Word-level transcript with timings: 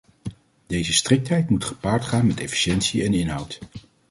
Deze 0.67 0.93
striktheid 0.93 1.49
moet 1.49 1.63
gepaard 1.65 2.05
gaan 2.05 2.27
met 2.27 2.39
efficiëntie 2.39 3.03
en 3.03 3.13
inhoud. 3.13 3.59